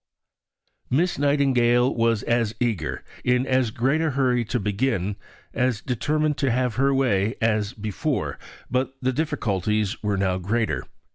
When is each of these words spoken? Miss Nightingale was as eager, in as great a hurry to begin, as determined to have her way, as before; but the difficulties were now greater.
Miss 0.89 1.19
Nightingale 1.19 1.93
was 1.93 2.23
as 2.23 2.55
eager, 2.59 3.03
in 3.23 3.45
as 3.45 3.69
great 3.69 4.01
a 4.01 4.09
hurry 4.09 4.43
to 4.45 4.59
begin, 4.59 5.15
as 5.53 5.79
determined 5.79 6.37
to 6.37 6.49
have 6.49 6.73
her 6.73 6.91
way, 6.91 7.35
as 7.39 7.73
before; 7.73 8.39
but 8.71 8.95
the 9.03 9.13
difficulties 9.13 10.01
were 10.01 10.17
now 10.17 10.39
greater. 10.39 10.87